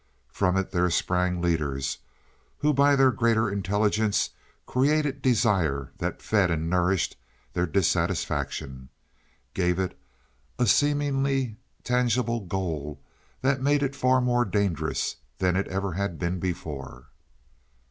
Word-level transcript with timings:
From 0.31 0.57
it 0.57 0.71
there 0.71 0.89
sprang 0.89 1.43
leaders, 1.43 1.99
who 2.57 2.73
by 2.73 2.95
their 2.95 3.11
greater 3.11 3.47
intelligence 3.51 4.31
created 4.65 5.21
desires 5.21 5.89
that 5.99 6.23
fed 6.23 6.49
and 6.49 6.67
nourished 6.67 7.17
their 7.53 7.67
dissatisfaction 7.67 8.89
gave 9.53 9.77
it 9.77 9.95
a 10.57 10.65
seemingly 10.65 11.57
tangible 11.83 12.39
goal 12.39 12.99
that 13.41 13.61
made 13.61 13.83
it 13.83 13.95
far 13.95 14.19
more 14.21 14.43
dangerous 14.43 15.17
than 15.37 15.55
it 15.55 15.67
ever 15.67 15.91
had 15.93 16.17
been 16.17 16.39
before. 16.39 17.09